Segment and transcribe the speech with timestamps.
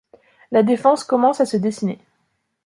[0.51, 1.99] La Défense commence à se dessiner.